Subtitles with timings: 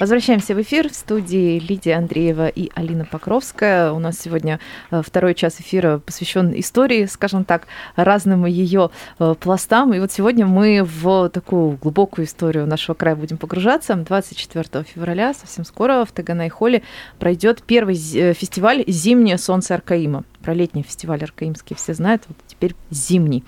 [0.00, 3.92] Возвращаемся в эфир в студии Лидия Андреева и Алина Покровская.
[3.92, 4.58] У нас сегодня
[4.90, 7.66] э, второй час эфира посвящен истории, скажем так,
[7.96, 8.88] разным ее
[9.18, 9.92] э, пластам.
[9.92, 13.94] И вот сегодня мы в такую глубокую историю нашего края будем погружаться.
[13.94, 16.82] 24 февраля, совсем скоро, в Таганай-холле
[17.18, 20.24] пройдет первый э, фестиваль «Зимнее солнце Аркаима».
[20.40, 23.44] Про летний фестиваль Аркаимский все знают, вот теперь зимний.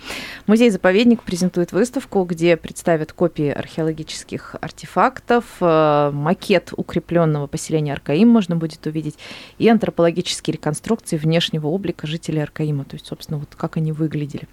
[0.47, 6.11] Музей-заповедник презентует выставку, где представят копии археологических артефактов, э,
[6.43, 9.17] макет укрепленного поселения Аркаим можно будет увидеть,
[9.59, 14.49] и антропологические реконструкции внешнего облика жителей Аркаима, то есть, собственно, вот как они выглядели.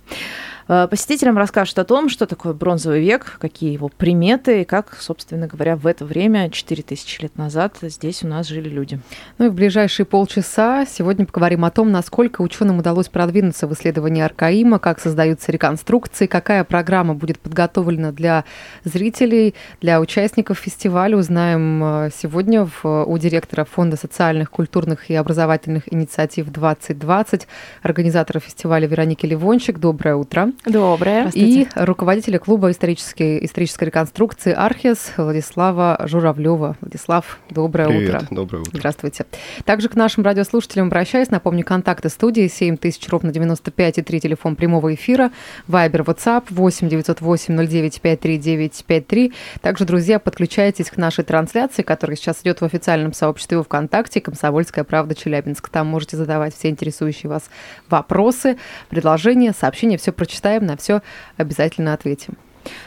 [0.67, 5.47] Э, Посетителям расскажут о том, что такое бронзовый век, какие его приметы, и как, собственно
[5.47, 9.00] говоря, в это время, 4000 лет назад, здесь у нас жили люди.
[9.39, 14.22] Ну и в ближайшие полчаса сегодня поговорим о том, насколько ученым удалось продвинуться в исследовании
[14.22, 18.45] Аркаима, как создаются реконструкции, какая программа будет подготовлена для
[18.83, 21.17] зрителей, для участников фестиваля.
[21.17, 27.47] Узнаем э, сегодня в, у директора Фонда социальных, культурных и образовательных инициатив 2020,
[27.81, 29.80] организатора фестиваля Вероники Ливончик.
[29.80, 30.52] Доброе утро.
[30.66, 31.30] Доброе.
[31.33, 36.77] И руководителя клуба исторической, исторической реконструкции «Архис» Владислава Журавлева.
[36.81, 38.27] Владислав, доброе Привет, утро.
[38.31, 38.77] доброе утро.
[38.80, 39.25] Здравствуйте.
[39.66, 41.30] Также к нашим радиослушателям обращаюсь.
[41.30, 45.31] Напомню, контакты студии 7000 ровно 95 и 3 телефон прямого эфира,
[45.67, 49.33] Вайбер, WhatsApp 8 908 09 53953.
[49.61, 55.16] Также, друзья, подключайтесь к нашей трансляции, которая сейчас идет в официальном сообществе ВКонтакте «Комсомольская правда
[55.16, 55.70] Челябинск».
[55.70, 57.50] Там можете задавать все интересующие вас
[57.89, 58.58] вопросы,
[58.89, 59.97] предложения, сообщения.
[59.97, 61.02] Все прочитаем, на все
[61.38, 62.36] обязательно ответим.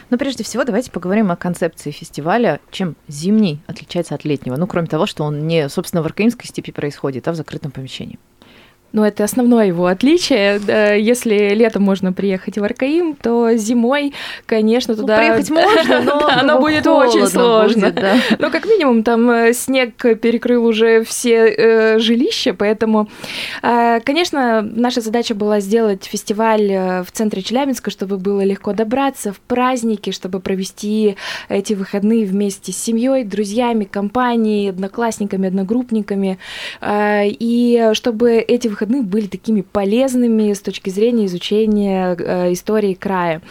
[0.09, 2.59] Но прежде всего давайте поговорим о концепции фестиваля.
[2.71, 4.55] Чем зимний отличается от летнего?
[4.55, 8.19] Ну, кроме того, что он не, собственно, в Аркаимской степи происходит, а в закрытом помещении.
[8.93, 10.61] Ну, это основное его отличие.
[10.99, 14.13] Если летом можно приехать в Аркаим, то зимой,
[14.45, 15.17] конечно, Ну, туда...
[15.17, 17.91] приехать можно, но оно ну, будет очень сложно.
[18.37, 23.09] Ну, как минимум, там э, снег перекрыл уже все э, жилища, поэтому,
[23.63, 29.39] э, конечно, наша задача была сделать фестиваль в центре Челябинска, чтобы было легко добраться в
[29.39, 31.15] праздники, чтобы провести
[31.49, 36.37] эти выходные вместе с семьей, друзьями, компанией, одноклассниками, одногруппниками,
[36.85, 43.41] и чтобы эти выходные были такими полезными с точки зрения изучения э, истории края.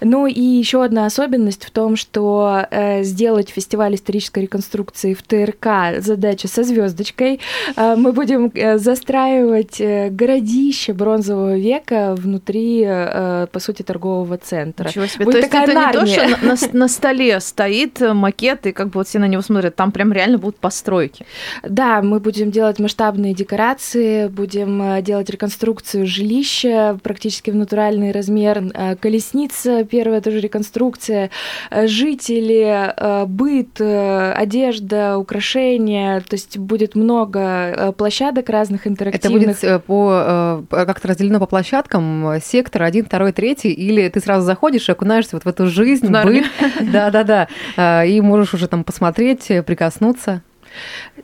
[0.00, 6.00] Ну и еще одна особенность в том, что э, сделать фестиваль исторической реконструкции в ТРК
[6.02, 7.40] задача со звездочкой.
[7.76, 14.88] Э, мы будем э, застраивать э, городище бронзового века внутри, э, по сути, торгового центра.
[14.88, 15.24] Ничего себе.
[15.24, 16.36] Будет то есть такая это не то, Нарния.
[16.36, 19.42] что на, на- на столе стоит э, макет, и как бы вот все на него
[19.42, 21.26] смотрят, там прям реально будут постройки.
[21.62, 28.70] Да, мы будем делать масштабные декорации, будем э, делать реконструкцию жилища практически в натуральный размер,
[28.74, 31.30] э, колесница, первая тоже реконструкция,
[31.70, 32.94] э, жители,
[33.26, 39.46] быт, одежда, украшения, то есть будет много площадок разных Это интерактивных.
[39.46, 44.88] будет э, по, как-то разделено по площадкам, сектор один, второй, третий, или ты сразу заходишь
[44.88, 46.44] и окунаешься вот в эту жизнь, быт,
[46.80, 50.42] да-да-да, и можешь уже там посмотреть, прикоснуться.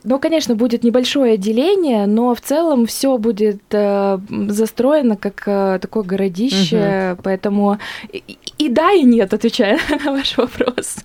[0.03, 4.19] Ну, конечно, будет небольшое отделение, но в целом все будет э,
[4.49, 7.77] застроено как э, такое городище, поэтому
[8.11, 10.97] и, и да, и нет, отвечая на ваш вопрос.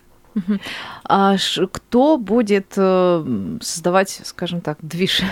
[1.05, 3.25] А ш- кто будет э,
[3.61, 5.23] создавать, скажем так, движ?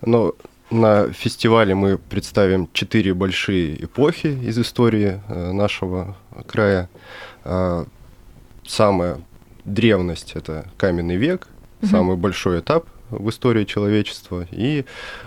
[0.00, 0.34] Но
[0.70, 6.16] на фестивале мы представим четыре большие эпохи из истории э, нашего
[6.46, 6.88] края.
[7.44, 7.84] А,
[8.66, 9.18] Самая
[9.64, 11.48] древность– это каменный век,
[11.82, 14.46] самый большой этап в истории человечества.
[14.50, 14.84] И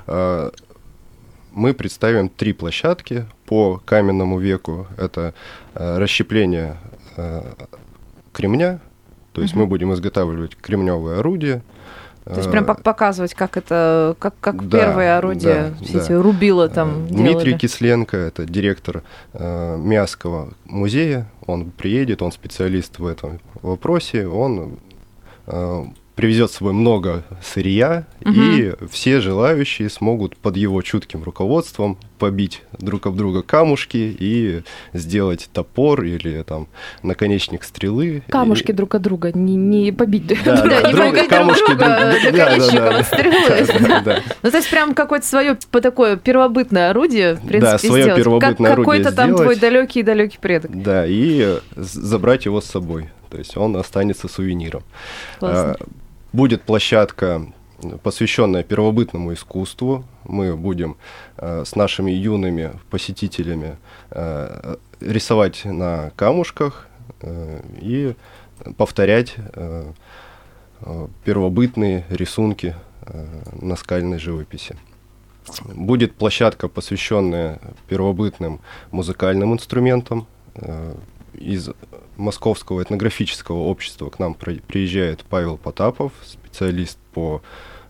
[0.08, 0.52] а,
[1.52, 4.88] мы представим три площадки по каменному веку.
[4.98, 5.34] Это
[5.76, 6.78] а, расщепление
[7.18, 7.54] а,
[8.32, 8.80] кремня,
[9.34, 11.62] то есть мы будем изготавливать кремневые орудия.
[12.26, 15.98] То есть прям А, пок- показывать, как это, как, как Да, первые орудия, да, все
[15.98, 16.04] да.
[16.06, 17.58] эти рубила там Дмитрий делали.
[17.58, 19.04] Кисленко, это директор
[19.34, 24.80] э, Миасского музея, он приедет, он специалист в этом вопросе, он
[25.48, 25.84] э,
[26.16, 33.06] привезет с собой много сырья, и все желающие смогут под его чутким руководством побить друг
[33.08, 34.62] об друга камушки и
[34.94, 36.68] сделать топор или там
[37.02, 38.24] наконечник стрелы.
[38.30, 40.28] Камушки И- друг от друга, не, не побить.
[40.28, 41.86] Да, Да, да, друг- побить друг камушки друга
[42.22, 44.22] друг- да, наконечником стрелы.
[44.44, 48.16] Ну, то есть прям какое-то свое такое первобытное орудие, в принципе, Да, сделать.
[48.16, 50.72] первобытное орудие какой-то там твой далекий-далекий предок.
[50.82, 53.10] Да, и забрать его с собой.
[53.30, 54.84] То есть он останется сувениром.
[55.40, 55.76] Классно.
[56.34, 57.46] Будет площадка,
[58.02, 60.04] посвященная первобытному искусству.
[60.24, 60.98] Мы будем
[61.38, 63.78] э, с нашими юными посетителями
[64.10, 66.88] э, рисовать на камушках
[67.22, 68.16] э, и
[68.78, 69.92] повторять э,
[70.82, 73.26] э, первобытные рисунки э,
[73.62, 74.76] наскальной живописи.
[75.66, 78.60] Будет площадка, посвященная первобытным
[78.90, 80.26] музыкальным инструментам.
[81.44, 81.70] Из
[82.16, 87.42] Московского этнографического общества к нам при- приезжает Павел Потапов, специалист по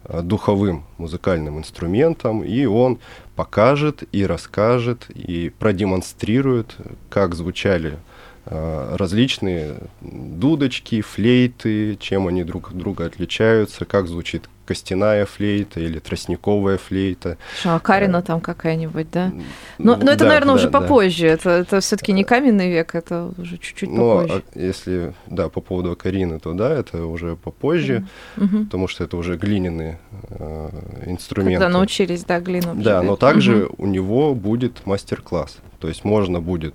[0.05, 2.99] э, духовым музыкальным инструментам, и он
[3.35, 6.75] покажет и расскажет и продемонстрирует,
[7.09, 7.99] как звучали
[8.45, 15.99] э, различные дудочки, флейты, чем они друг от друга отличаются, как звучит костяная флейта или
[15.99, 17.37] тростниковая флейта.
[17.59, 19.31] Что, а Карина там какая-нибудь, да?
[19.77, 20.79] Но, но это, Да, наверное, да, уже да.
[20.79, 21.27] попозже.
[21.27, 24.43] Это, это все-таки не каменный век, это уже чуть-чуть Но попозже.
[24.55, 28.05] а если, да, по поводу Карины, то да, это уже попозже,
[28.37, 28.65] Мгм.
[28.65, 29.99] потому что это уже глиняные
[30.29, 30.69] э,
[31.07, 31.59] инструменты.
[31.59, 33.19] Когда научились, да, глину Да, но обжигать.
[33.19, 33.75] также Мгм.
[33.77, 35.57] у него будет мастер-класс.
[35.79, 36.73] То есть можно будет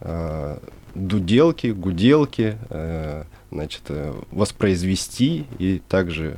[0.00, 0.58] э,
[0.96, 6.36] дуделки, гуделки, э, значит, э, воспроизвести и также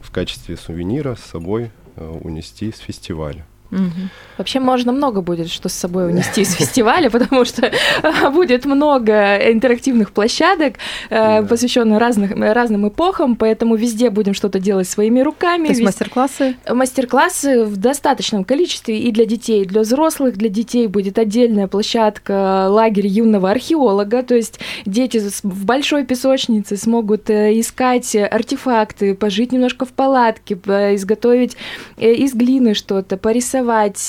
[0.00, 3.46] в качестве сувенира с собой э, унести с фестиваля.
[3.70, 4.10] Мгм.
[4.38, 7.70] Вообще можно много будет, что с собой унести из фестиваля, потому что
[8.02, 10.74] а, будет много интерактивных площадок,
[11.10, 11.42] э, Да.
[11.46, 15.64] посвященных разных, разным эпохам, поэтому везде будем что-то делать своими руками.
[15.66, 16.56] То есть вез- мастер-классы?
[16.68, 20.36] Мастер-классы в достаточном количестве и для детей, и для взрослых.
[20.36, 27.28] Для детей будет отдельная площадка лагерь юного археолога, то есть дети в большой песочнице смогут
[27.30, 31.56] э, искать артефакты, пожить немножко в палатке, изготовить
[31.98, 33.59] э, из глины что-то, порисовать,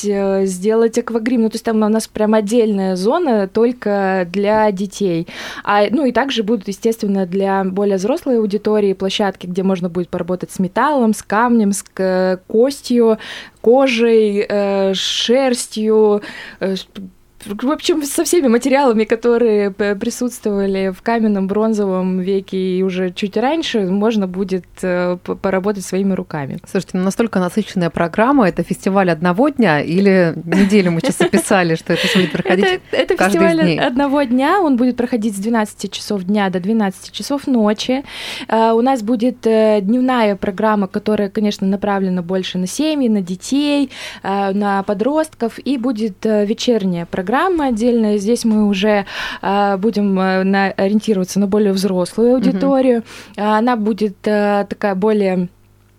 [0.05, 1.41] э, сделать аквагрим.
[1.41, 5.27] Ну, то есть там у нас прям отдельная зона только для детей.
[5.63, 10.51] А, ну и также будут, естественно, для более взрослой аудитории площадки, где можно будет поработать
[10.51, 13.17] с металлом, с камнем, с к- костью,
[13.61, 16.21] кожей, э, шерстью,
[16.59, 16.75] э,
[17.45, 23.81] в общем, со всеми материалами, которые присутствовали в каменном, бронзовом веке и уже чуть раньше,
[23.81, 26.59] можно будет э, поработать своими руками.
[26.69, 31.93] Слушайте, ну настолько насыщенная программа, это фестиваль одного дня или неделю мы сейчас описали, что
[31.93, 32.65] это будет проходить?
[32.65, 33.79] Это, это каждый из фестиваль дней.
[33.79, 38.03] одного дня, он будет проходить с 12 часов дня до 12 часов ночи.
[38.47, 43.89] Э, У нас будет э, дневная программа, которая, конечно, направлена больше на семьи, на детей,
[44.23, 47.30] на подростков, и будет вечерняя программа
[47.67, 48.17] отдельная.
[48.17, 49.05] Здесь мы уже
[49.41, 53.03] э, будем э, на- ориентироваться на более взрослую аудиторию.
[53.35, 55.49] Э, Она будет э, такая более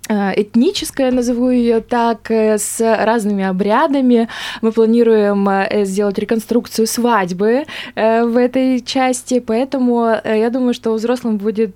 [0.08, 4.28] этническая, назову ее так, с разными обрядами.
[4.60, 5.48] Мы планируем
[5.86, 7.64] сделать реконструкцию свадьбы
[7.94, 11.74] в этой части, поэтому я думаю, что взрослым будет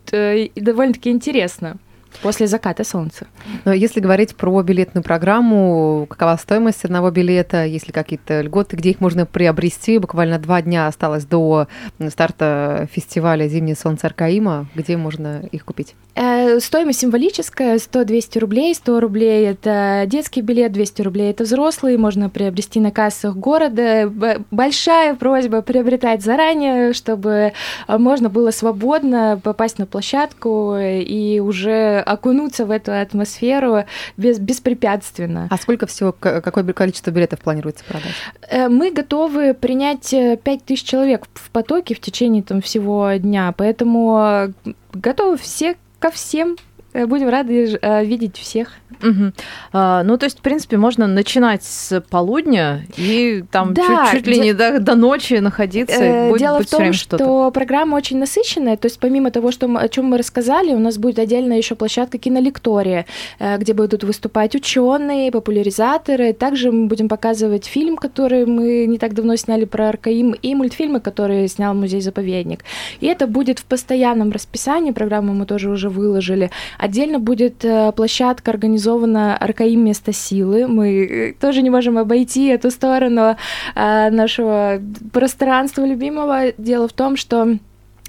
[0.57, 1.77] довольно-таки интересно
[2.23, 3.27] после заката солнца.
[3.65, 8.91] Но если говорить про билетную программу, какова стоимость одного билета, есть ли какие-то льготы, где
[8.91, 9.99] их можно приобрести?
[9.99, 11.69] Буквально два дня осталось до
[12.09, 14.67] старта фестиваля «Зимнее солнце Аркаима».
[14.75, 15.95] Где можно их купить?
[16.15, 18.75] Э, Стоимость символическая, 100-200 рублей.
[18.75, 21.97] 100 рублей– это детский билет, 200 рублей– это взрослый.
[21.99, 24.11] Можно приобрести на кассах города.
[24.51, 27.53] Большая просьба приобретать заранее, чтобы
[27.89, 33.85] можно было свободно попасть на площадку и уже окунуться в эту атмосферу
[34.17, 35.49] без, беспрепятственно.
[35.51, 38.13] А сколько всего, какое количество билетов планируется продать?
[38.49, 44.19] Э, Мы готовы принять э, 5000 человек в потоке в течение там, всего дня, поэтому
[44.65, 46.57] э, готовы все ко всем.
[46.97, 48.73] Э, Будем рады э, видеть всех.
[49.03, 49.35] Мгм.
[49.73, 54.27] А, ну, то есть, в принципе, можно начинать с полудня и там Да, чуть, чуть
[54.27, 56.03] ли де- не до, до ночи находиться.
[56.03, 57.51] Э, будет, Дело будет в том, что что-то.
[57.51, 58.77] программа очень насыщенная.
[58.79, 61.75] То есть помимо того, что мы- о чем мы рассказали, у нас будет отдельная еще
[61.75, 63.05] площадка кинолектория,
[63.39, 66.33] э, где будут выступать ученые, популяризаторы.
[66.33, 71.01] Также мы будем показывать фильм, который мы не так давно сняли про Аркаим, и мультфильмы,
[71.01, 72.65] которые снял музей-заповедник.
[73.01, 74.93] И это будет в постоянном расписании.
[74.93, 76.51] Программу мы тоже уже выложили.
[76.87, 80.69] Отдельно будет э, площадка организована Аркаим место силы.
[80.69, 83.37] Мы э, тоже не можем обойти эту сторону
[83.75, 84.81] э, нашего
[85.13, 86.53] пространства любимого.
[86.59, 87.59] Дело в том, что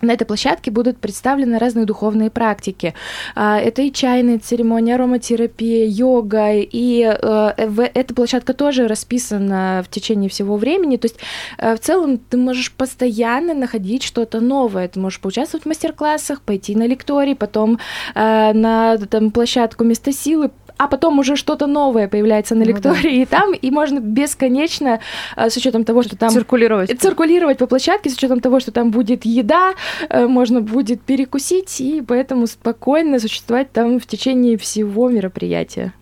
[0.01, 2.93] на этой площадке будут представлены разные духовные практики.
[3.35, 6.53] А, Это и чайная церемония, ароматерапия, йога.
[6.53, 10.97] И э, эта площадка тоже расписана в течение всего времени.
[10.97, 11.19] То есть
[11.57, 14.87] э, в целом ты можешь постоянно находить что-то новое.
[14.87, 17.79] Ты можешь поучаствовать в мастер-классах, пойти на лекторий, потом
[18.15, 22.71] э, на там, площадку места силы, а потом уже что-то новое появляется на Ну да.
[22.71, 24.99] лектории и там, и можно бесконечно,
[25.35, 26.99] э, с учетом того, что там Циркулировать.
[26.99, 29.73] циркулировать по площадке с учетом того, что там будет еда,
[30.09, 35.93] э, можно будет перекусить, и поэтому спокойно существовать там в течение всего мероприятия.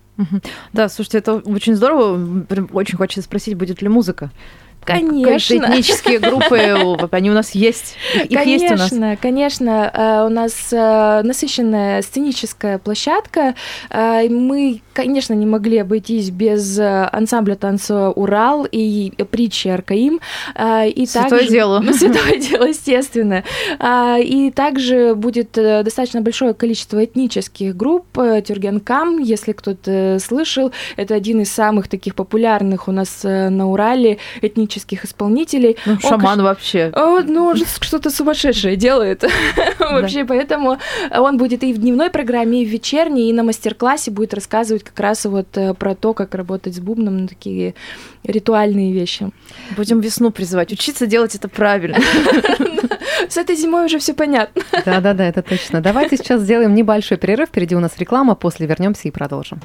[0.72, 2.18] Да, слушайте, это очень здорово.
[2.72, 4.30] Очень хочется спросить, будет ли музыка.
[4.86, 5.56] Конечно.
[5.58, 7.96] Какие-то этнические группы, они у нас есть.
[8.14, 8.90] Их есть у нас.
[8.90, 13.54] Конечно, конечно, э, у нас э, насыщенная сценическая площадка.
[13.90, 20.20] Э, Мы, конечно, не могли обойтись без ансамбля танца Урал и притчи Аркаим.
[20.56, 21.82] И Святое также- дело.
[21.92, 23.42] Святое дело, естественно.
[24.18, 28.06] И также будет достаточно большое количество этнических групп.
[28.46, 34.75] Тюргенкам, если кто-то слышал, это один из самых таких популярных у нас на Урале этнических
[35.04, 35.76] исполнителей.
[35.86, 36.90] Ну, Он, шаман вообще.
[36.94, 39.24] О, ну, он что-то сумасшедшее делает.
[39.78, 40.78] Вообще, поэтому
[41.10, 44.98] он будет и в дневной программе, и в вечерней, и на мастер-классе будет рассказывать как
[45.00, 47.74] раз вот э, про то, как работать с бубном, ну, такие
[48.24, 49.30] ритуальные вещи.
[49.76, 50.72] Будем весну призывать.
[50.72, 51.98] Учиться делать это правильно.
[53.28, 54.62] С этой зимой уже все понятно.
[54.84, 55.80] Да-да-да, это точно.
[55.80, 57.48] Давайте сейчас сделаем небольшой перерыв.
[57.48, 59.60] Впереди у нас реклама, после вернемся и продолжим.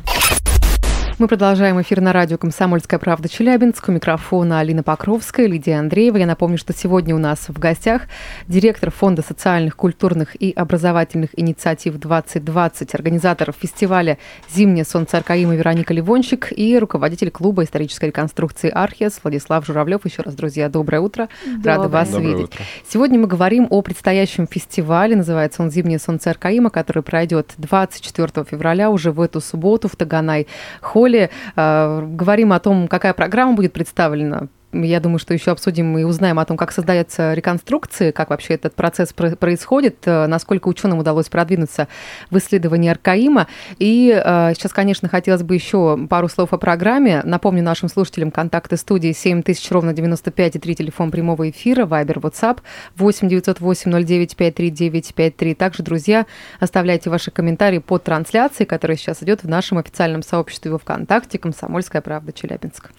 [1.22, 3.88] Мы продолжаем эфир на радио «Комсомольская правда» Челябинск.
[3.90, 6.18] У микрофона Алина Покровская, Лидия Андреева.
[6.18, 8.08] Я напомню, что сегодня у нас в гостях
[8.48, 14.18] директор Фонда социальных, культурных и образовательных инициатив 2020, организатор фестиваля
[14.52, 20.04] «Зимнее солнце Аркаима» Вероника Ливончик и руководитель клуба исторической реконструкции «Архиас» Владислав Журавлев.
[20.06, 21.30] Еще раз, друзья, доброе утро.
[21.64, 21.88] Рада Доброе.
[21.88, 22.46] вас Доброе видеть.
[22.46, 22.66] утро.
[22.90, 28.90] Сегодня мы говорим о предстоящем фестивале, называется он «Зимнее солнце Аркаима», который пройдет 24 февраля
[28.90, 31.11] уже в эту субботу в Таганай-холле.
[31.56, 34.48] Э, Говорим о том, какая программа будет представлена.
[34.74, 38.74] Я думаю, что еще обсудим и узнаем о том, как создаются реконструкции, как вообще этот
[38.74, 41.90] процесс про- происходит, э, насколько ученым удалось продвинуться
[42.30, 43.48] в исследовании Аркаима.
[43.80, 47.22] И э, сейчас, конечно, хотелось бы еще пару слов о программе.
[47.26, 52.60] Напомню нашим слушателям контакты студии 7000 ровно 95 и 3 телефон прямого эфира, Вайбер, WhatsApp
[52.96, 56.26] 8 908 09 53 Также, друзья,
[56.62, 62.02] оставляйте ваши комментарии под трансляцией, которая сейчас идет в нашем официальном сообществе во ВКонтакте «Комсомольская
[62.02, 62.92] правда Челябинск».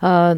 [0.00, 0.36] А,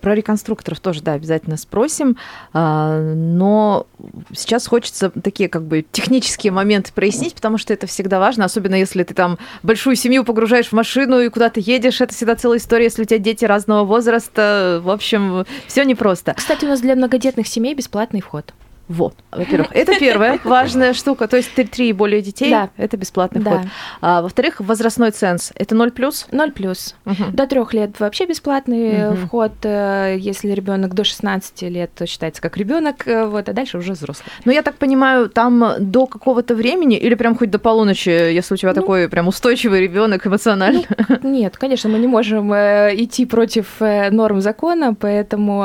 [0.00, 2.16] Про реконструкторов тоже, да, обязательно спросим.
[2.52, 3.86] А, Но
[4.34, 9.02] сейчас хочется такие как бы технические моменты прояснить, потому что это всегда важно, особенно если
[9.02, 12.00] ты там большую семью погружаешь в машину и куда-то едешь.
[12.00, 14.80] Это всегда целая история, если у тебя дети разного возраста.
[14.82, 16.34] В общем, все непросто.
[16.34, 18.52] Кстати, у нас для многодетных семей бесплатный вход.
[18.88, 21.26] Вот, во-первых, это первая важная штука.
[21.26, 22.68] То есть три, и более детей Да.
[22.76, 23.50] это бесплатный Да.
[23.58, 23.66] вход.
[24.02, 26.26] А, во-вторых, возрастной ценз это 0 плюс.
[26.30, 26.94] 0 плюс.
[27.06, 27.32] Мгм.
[27.34, 29.26] До трех лет вообще бесплатный Мгм.
[29.26, 29.52] вход.
[29.62, 33.92] э, Если ребенок до 16 лет, то считается как ребенок, э, вот, а дальше уже
[33.92, 34.26] взрослый.
[34.44, 38.56] Но я так понимаю, там до какого-то времени или прям хоть до полуночи, если у
[38.56, 38.80] тебя Ну.
[38.80, 40.82] такой прям устойчивый ребенок эмоционально.
[41.22, 45.62] Нет, конечно, мы не можем идти против норм закона, поэтому,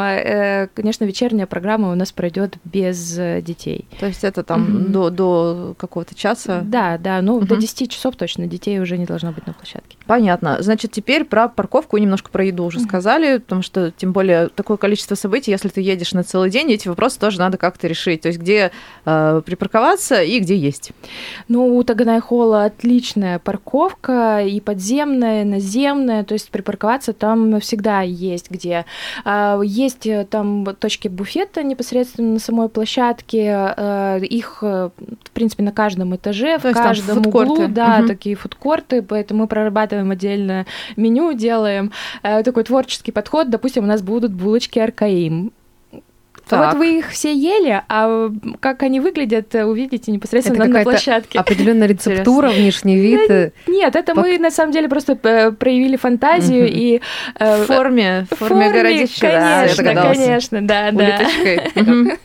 [0.73, 3.85] конечно, вечерняя программа у нас пройдет без э, детей.
[3.99, 4.91] То есть это там Мгм.
[4.91, 6.61] до, до какого-то часа.
[6.63, 7.61] Да, да, ну до Мгм.
[7.61, 9.97] 10 часов точно детей уже не должно быть на площадке.
[10.05, 10.57] Понятно.
[10.61, 12.87] Значит, теперь про парковку и немножко про еду уже Мгм.
[12.87, 16.87] сказали, потому что тем более такое количество событий, если ты едешь на целый день, эти
[16.87, 18.21] вопросы тоже надо как-то решить.
[18.21, 18.71] То есть где
[19.05, 20.91] э, припарковаться и где есть.
[21.47, 28.01] Ну, у Таганай Холла отличная парковка, и подземная, и наземная, то есть припарковаться там всегда
[28.01, 28.85] есть где.
[29.25, 32.98] А, Есть э, там точки буфета непосредственно на самой площадке,
[33.77, 34.89] э, их, э,
[35.23, 38.07] в принципе, на каждом этаже, в То там каждом углу, да, Мгм.
[38.07, 40.65] такие фудкорты, поэтому мы прорабатываем отдельно
[40.95, 41.91] меню, делаем
[42.23, 43.49] э, такой творческий подход.
[43.49, 45.51] Допустим, у нас будут булочки Аркаим.
[46.47, 46.73] Так.
[46.73, 51.37] Вот вы их все ели, а как они выглядят, увидите непосредственно Это на площадке.
[51.37, 53.29] Определенная рецептура, внешний вид.
[53.29, 56.73] э, Нет, это Пок- мы на самом деле просто проявили фантазию Мгм.
[56.75, 57.01] и
[57.39, 59.21] В форме, в форме, городища.
[59.21, 60.17] да, я конечно, догадалась.
[60.17, 61.19] конечно, да, да.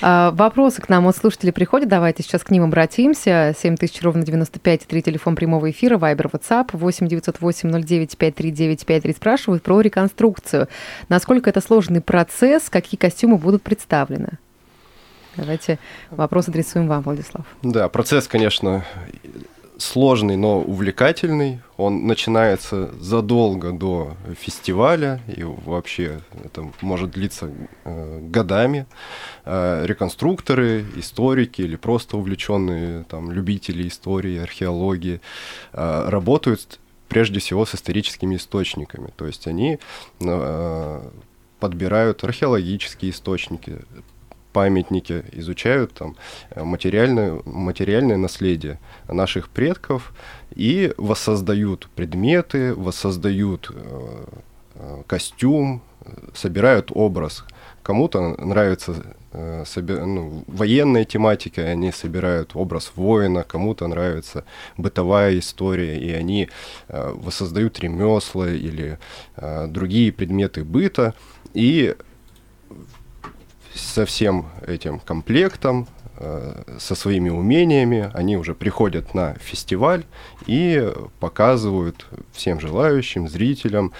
[0.00, 1.88] А, Вопросы к нам от слушателей приходят.
[1.88, 3.54] Давайте сейчас к ним обратимся.
[3.58, 9.62] 7000 ровно 95 3 телефон прямого эфира, Вайбер, WhatsApp 8 908 09 539 53 спрашивают
[9.62, 10.68] про реконструкцию.
[11.08, 14.38] Насколько это сложный процесс, какие костюмы будут представлены?
[15.36, 15.78] Давайте
[16.10, 17.46] вопрос адресуем вам, Владислав.
[17.62, 18.84] Да, процесс, конечно,
[19.82, 21.60] сложный, но увлекательный.
[21.76, 27.50] Он начинается задолго до фестиваля, и вообще это может длиться
[27.84, 28.86] э, годами.
[29.44, 35.20] Э, реконструкторы, историки или просто увлеченные там, любители истории, археологии
[35.72, 39.12] э, работают прежде всего с историческими источниками.
[39.16, 39.78] То есть они
[40.20, 41.10] э,
[41.58, 43.80] подбирают археологические источники,
[44.52, 46.16] памятники, изучают там
[46.50, 48.78] э, материальное, материальное наследие
[49.08, 50.12] наших предков
[50.54, 54.24] и воссоздают предметы, воссоздают э,
[54.74, 55.82] э, костюм,
[56.34, 57.44] собирают образ.
[57.82, 58.94] Кому-то нравится
[59.32, 64.44] э, соби- ну, военная тематика, и они собирают образ воина, кому-то нравится
[64.76, 66.48] бытовая история, и они
[66.88, 68.98] э, воссоздают ремесла или
[69.36, 71.14] э, другие предметы быта,
[71.54, 71.96] и
[73.74, 75.86] со всем этим комплектом,
[76.16, 80.04] э, со своими умениями, они уже приходят на фестиваль
[80.46, 83.92] и показывают всем желающим, зрителям,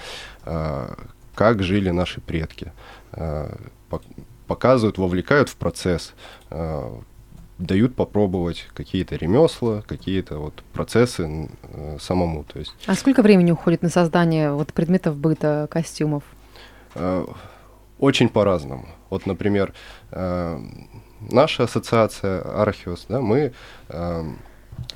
[0.45, 0.93] э,
[1.35, 2.71] как жили наши предки.
[3.13, 3.55] Э,
[3.89, 4.03] пок-
[4.47, 6.13] Показывают, вовлекают в процесс,
[7.57, 11.49] дают попробовать какие-то ремесла, какие-то вот процессы
[11.99, 12.43] самому.
[12.43, 16.23] То есть А сколько времени уходит на создание вот предметов быта, костюмов?
[17.99, 18.85] Очень по-разному.
[19.13, 19.73] Вот, например,
[20.11, 20.59] э,
[21.31, 23.53] наша ассоциация Архиос, да, мы
[23.89, 24.23] э,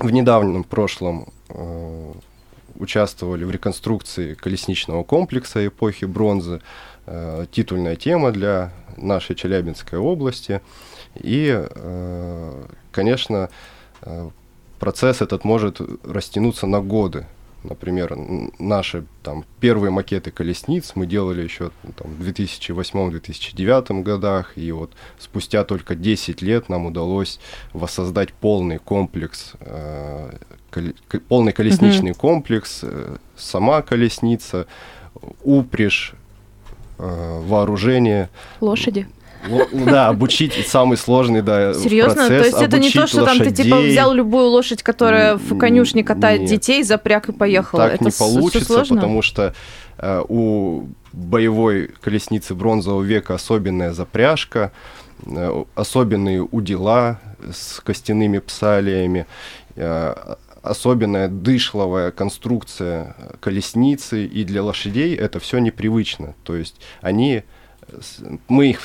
[0.00, 2.12] в недавнем прошлом э,
[2.74, 6.60] участвовали в реконструкции колесничного комплекса эпохи бронзы.
[7.06, 10.62] Э, Титульная тема для нашей Челябинской области.
[11.14, 13.50] И, э, конечно,
[14.02, 14.30] э,
[14.80, 17.24] процесс этот может растянуться на годы.
[17.64, 18.16] Например,
[18.58, 25.64] наши там первые макеты колесниц мы делали еще там, в 2008-2009 годах, и вот спустя
[25.64, 27.40] только 10 лет нам удалось
[27.72, 30.30] воссоздать полный комплекс, э,
[30.70, 34.66] коле- к- полный колесничный комплекс, э, сама колесница,
[35.42, 36.14] упряжь,
[36.98, 38.28] э, вооружение.
[38.60, 39.08] Лошади.
[39.72, 42.14] Да, обучить самый сложный, да, Серьезно?
[42.14, 42.40] процесс.
[42.40, 43.92] То есть это не то, что там ты типа лошадей.
[43.92, 46.50] взял любую лошадь, которая в конюшне катает нет.
[46.50, 47.78] детей, запряг и поехал.
[47.78, 49.54] Так это не получится, потому что
[49.98, 54.72] э, у боевой колесницы бронзового века особенная запряжка,
[55.24, 57.20] э, особенные удила
[57.52, 59.26] с костяными псалиями,
[59.76, 60.14] э,
[60.62, 66.34] особенная дышловая конструкция колесницы, и для лошадей это все непривычно.
[66.44, 67.44] То есть они
[68.48, 68.80] мы их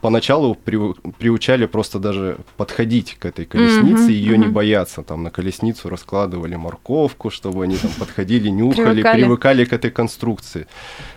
[0.00, 4.52] поначалу приучали просто даже подходить к этой колеснице, Мгм, ее не мгм.
[4.54, 5.02] бояться.
[5.02, 9.20] Там на колесницу раскладывали морковку, чтобы они там подходили, нюхали, Привыкали.
[9.22, 10.66] привыкали к этой конструкции.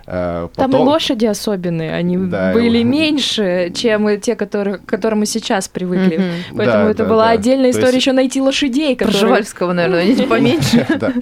[0.07, 5.25] Э, Там и лошади особенные, они Да, были меньше, чем те, которые, к которым мы
[5.25, 6.31] сейчас привыкли.
[6.55, 7.31] Поэтому Да, это да, была да.
[7.31, 9.13] отдельная То история есть- еще найти лошадей, которые...
[9.19, 10.87] Пржевальского, наверное, они поменьше.
[10.99, 11.13] Да.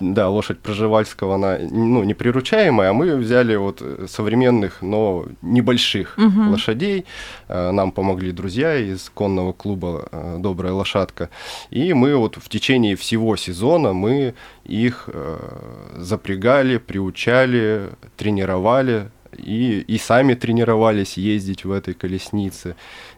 [0.00, 6.16] Да, лошадь Проживальского, она ну, не приручаемая, а мы взяли вот э, современных, но небольших
[6.16, 6.50] Мгм.
[6.52, 7.04] лошадей.
[7.48, 11.30] Э, Нам помогли друзья из конного клуба э, «Добрая лошадка».
[11.70, 14.34] И мы вот в течение всего сезона мы
[14.64, 15.08] их
[15.96, 19.10] запрягали, приучали, тренировали.
[19.36, 22.74] И, и сами тренировались ездить в этой колеснице.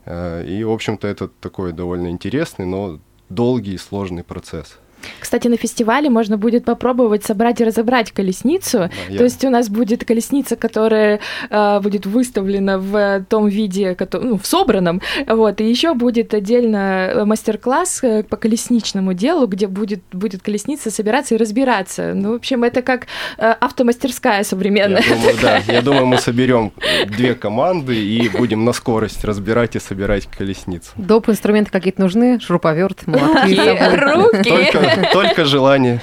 [0.06, 4.78] И, в общем-то, это такой довольно интересный, но долгий и сложный процесс.
[5.18, 8.90] Кстати, на фестивале можно будет попробовать собрать и разобрать колесницу.
[9.08, 14.20] Я- То есть у нас будет колесница, которая э, будет выставлена в том виде, кото-
[14.20, 15.00] ну, в собранном.
[15.26, 15.60] Вот.
[15.60, 21.34] И еще будет отдельно э, мастер-класс э, по колесничному делу, где будет, будет колесница собираться
[21.34, 22.12] и разбираться.
[22.14, 23.06] Ну, в общем, это как
[23.38, 25.02] э, автомастерская современная.
[25.02, 25.56] Я думаю, да.
[25.72, 26.72] Я думаю, мы соберем
[27.06, 30.90] две команды и будем на скорость разбирать и собирать колесницу.
[30.96, 31.28] Доп.
[31.28, 32.38] инструменты какие-то нужны?
[32.40, 33.54] Шуруповерт, молотки.
[33.96, 34.89] Руки!
[35.12, 36.00] Только, желание.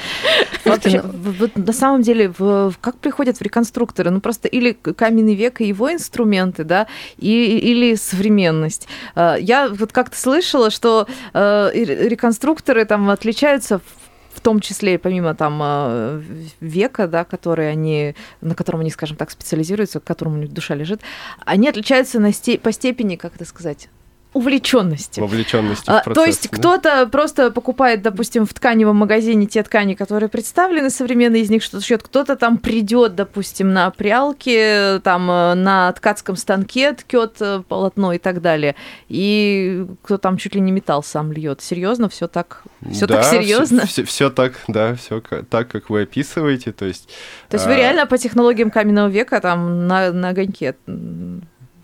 [0.64, 4.10] Слушайте, ну, вот на самом деле, в- как приходят в реконструкторы?
[4.12, 8.88] Ну, просто или каменный век и его инструменты, да, и, или современность.
[9.16, 13.80] Э, Я вот как-то слышала, что э, реконструкторы там отличаются
[14.34, 16.22] в том числе, и помимо там э,
[16.60, 20.76] века, да, который они, на котором они, скажем так, специализируются, к которому у них душа
[20.76, 21.02] лежит,
[21.46, 23.90] они отличаются на сте- по степени, как это сказать,
[24.38, 25.20] увлеченности.
[25.20, 26.24] Вовлеченности А, в процесс.
[26.24, 26.58] То есть да?
[26.58, 31.84] кто-то просто покупает, допустим, в тканевом магазине те ткани, которые представлены, современные из них что-то
[31.84, 38.14] шьет, кто-то там придет, допустим, на прялке, там э, на ткацком станке ткет э, полотно
[38.14, 38.76] и так далее.
[39.10, 41.62] И кто там чуть ли не металл сам льет.
[41.62, 43.84] Серьезно, все так, все так Да, серьезно.
[43.88, 46.72] Все, так, да, все так, как вы описываете.
[46.72, 47.10] То есть,
[47.50, 50.76] То есть вы а, реально по технологиям каменного века там на, на огоньке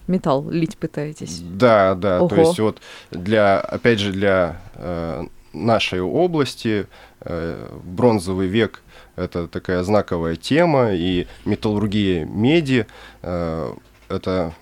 [0.08, 1.39] металл лить пытаетесь.
[1.39, 2.20] Да, да.
[2.20, 2.28] Ого.
[2.28, 6.88] То есть вот для, опять же, для э, нашей области
[7.22, 8.82] э, бронзовый век
[9.16, 12.88] это такая знаковая тема, и металлургия меди
[13.22, 13.74] э,
[14.10, 14.54] это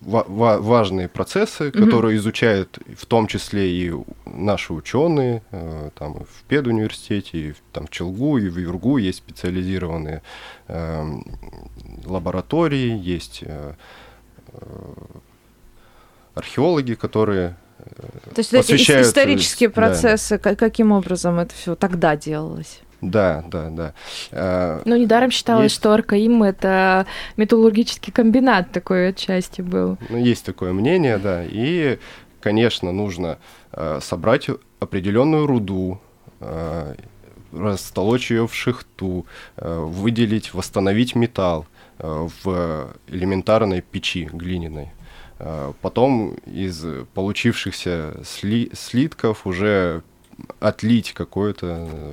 [0.00, 3.92] ва- ва- важные процессы, которые изучают в том числе и
[4.24, 9.18] наши ученые, э, там в педуниверситете, и в, там в Челгу, и в Юргу есть
[9.18, 10.22] специализированные
[10.68, 11.04] э,
[12.06, 13.74] лаборатории, есть э,
[16.34, 17.56] археологи, которые
[18.34, 19.74] То есть посвящают, исторические да.
[19.74, 22.80] процессы, ка- каким образом это все тогда делалось?
[23.00, 23.94] Да, да, да.
[24.30, 25.74] Э, Ну, недаром считалось, Есть.
[25.76, 29.98] что Аркаим— это металлургический комбинат такой отчасти был.
[30.08, 31.44] Ну, есть такое мнение, да.
[31.44, 31.98] И,
[32.40, 33.38] конечно, нужно
[33.72, 34.48] э, собрать
[34.80, 36.00] определенную руду,
[36.40, 36.94] э,
[37.52, 44.90] растолочь ее в шихту, э, выделить, восстановить металл э, в элементарной печи глиняной.
[45.38, 50.02] Э, Потом из получившихся сли- слитков уже
[50.60, 52.12] отлить какой-то э,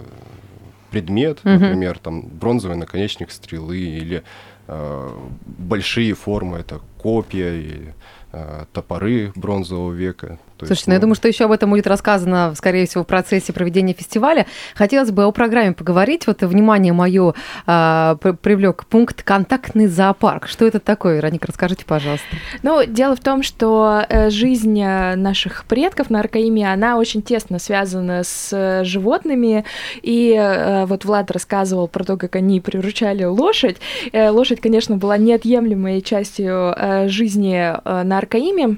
[0.92, 1.54] предмет, Мгм.
[1.62, 4.24] например, там бронзовый наконечник стрелы или
[4.68, 5.10] э,
[5.46, 7.94] большие формы, это копья или
[8.32, 10.38] э, топоры бронзового века.
[10.62, 13.52] То Слушайте, ну я думаю, что еще об этом будет рассказано, скорее всего, в процессе
[13.54, 14.46] проведения фестиваля.
[14.76, 16.28] Хотелось бы о программе поговорить.
[16.28, 17.34] Вот внимание мое
[17.66, 20.48] привлек пункт «Контактный зоопарк».
[20.48, 22.26] Что это такое, Вероника, расскажите, пожалуйста.
[22.64, 27.60] Ну, дело в том, что э, жизнь э, наших предков на Аркаиме, она очень тесно
[27.60, 29.66] связана с э, животными.
[30.02, 33.78] И э, вот Влад рассказывал про то, как они приручали лошадь.
[34.12, 38.78] Э, Лошадь, конечно, была неотъемлемой частью э, жизни э, на Аркаиме.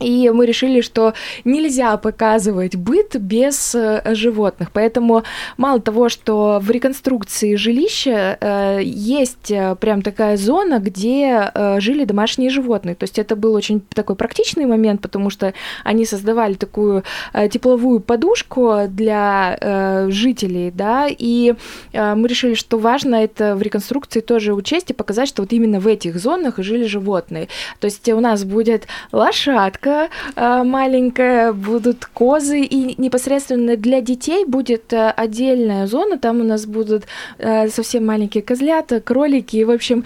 [0.00, 4.70] И мы решили, что нельзя показывать быт без э, животных.
[4.72, 5.22] Поэтому
[5.56, 12.04] мало того, что в реконструкции жилища э, есть э, прям такая зона, где э, жили
[12.04, 12.94] домашние животные.
[12.94, 18.00] То есть это был очень такой практичный момент, потому что они создавали такую э, тепловую
[18.00, 21.54] подушку для э, жителей, да, и
[21.92, 25.80] э, мы решили, что важно это в реконструкции тоже учесть и показать, что вот именно
[25.80, 27.48] в этих зонах жили животные.
[27.80, 34.92] То есть у нас будет лошадка э, маленькая, будут козы, и непосредственно для детей будет
[34.92, 37.04] э, отдельная зона, там у нас будут
[37.38, 40.04] э, совсем маленькие козлята, кролики, и, в общем,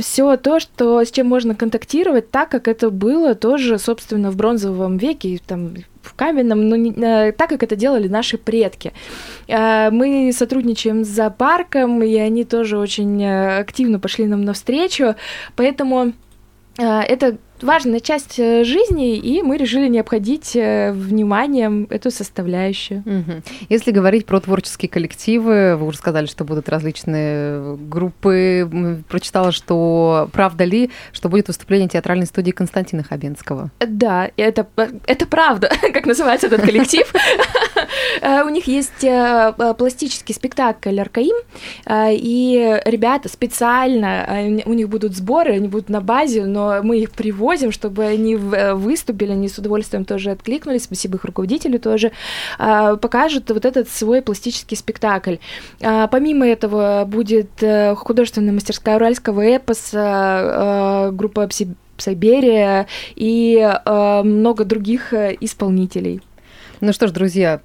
[0.00, 4.96] все то, что, с чем можно контактировать, так как это было тоже, собственно, в бронзовом
[4.98, 8.92] веке, там в каменном, но не- э, так, как это делали наши предки.
[9.48, 15.14] Э, Мы сотрудничаем с зоопарком, и они тоже очень активно пошли нам навстречу,
[15.56, 16.12] поэтому
[16.78, 23.02] это важная часть э, жизни, и мы решили не обходить э, вниманием эту составляющую.
[23.04, 23.42] Мгм.
[23.68, 28.68] Если говорить про творческие коллективы, вы уже сказали, что будут различные группы.
[28.70, 33.70] М, Прочитала, что правда ли, что будет выступление театральной студии Константина Хабенского.
[33.80, 34.66] Да, это,
[35.06, 37.12] это правда, как называется этот коллектив.
[38.22, 41.36] Э, У них есть э, э, пластический спектакль «Аркаим»,
[41.86, 46.98] э, и ребята специально, э, у них будут сборы, они будут на базе, но мы
[46.98, 47.10] их
[47.46, 52.10] привозим, чтобы они э, выступили, они с удовольствием тоже откликнулись, спасибо их руководителю тоже,
[52.58, 55.36] э, покажут вот этот свой пластический спектакль.
[55.80, 63.56] А, Помимо этого будет э, художественная мастерская уральского эпоса, э, группа «Пси- Сайберия и
[63.86, 66.20] много других исполнителей.
[66.82, 67.62] Ну что ж, друзья,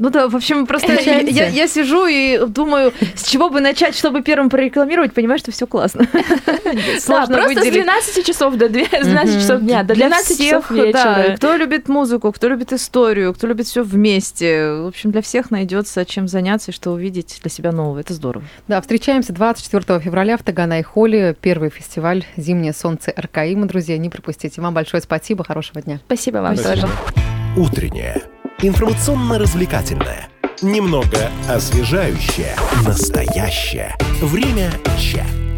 [0.00, 3.94] Ну да, в общем, просто я, я- я сижу и думаю, с чего бы начать,
[3.94, 6.06] чтобы первым прорекламировать, понимаешь, что все классно.
[6.98, 7.84] Сложно да, просто с выделить.
[7.84, 9.40] 12 часов до 2, с 12 Мгм.
[9.42, 11.36] часов дня до Для 12 часов всех, да, вечера.
[11.36, 14.72] кто любит музыку, кто любит историю, кто любит все вместе.
[14.72, 17.98] В общем, для всех найдется чем заняться и что увидеть для себя нового.
[18.00, 18.44] Это здорово.
[18.68, 21.36] да, встречаемся 24 февраля в Таганай-холле.
[21.38, 23.66] Первый фестиваль «Зимнее солнце Аркаима».
[23.66, 24.62] Друзья, не пропустите.
[24.62, 26.00] Вам большое спасибо, хорошего дня.
[26.06, 26.86] Спасибо вам Спасибо.
[26.86, 26.92] тоже.
[27.58, 28.22] Утреннее.
[28.62, 30.28] Информационно-развлекательное.
[30.60, 32.54] Немного освежающее.
[32.86, 33.96] Настоящее.
[34.20, 35.49] Время чат.